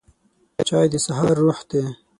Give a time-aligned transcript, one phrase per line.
[0.67, 1.81] چای د سهار روح دی